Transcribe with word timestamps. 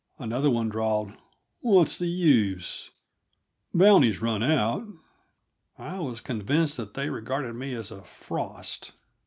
Another 0.17 0.49
one 0.49 0.67
drawled: 0.67 1.11
"What's 1.59 1.99
the 1.99 2.07
use? 2.07 2.89
The 3.71 3.77
bounty's 3.77 4.19
run 4.19 4.41
out." 4.41 4.87
I 5.77 5.99
was 5.99 6.21
convinced 6.21 6.77
that 6.77 6.95
they 6.95 7.07
regarded 7.11 7.53
me 7.53 7.75
as 7.75 7.91
a 7.91 8.01
frost. 8.01 8.93